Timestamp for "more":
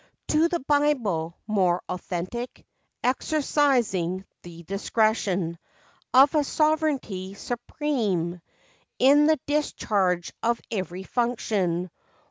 1.45-1.83